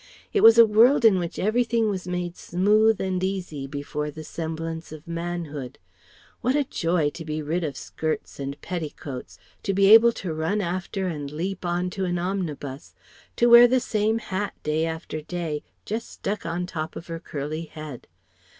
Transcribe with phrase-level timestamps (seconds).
[0.33, 4.91] It was a world in which everything was made smooth and easy before the semblance
[4.91, 5.77] of manhood.
[6.41, 9.37] What a joy to be rid of skirts and petticoats!
[9.61, 12.95] To be able to run after and leap on to an omnibus,
[13.35, 17.65] to wear the same hat day after day just stuck on top of her curly
[17.65, 18.07] head.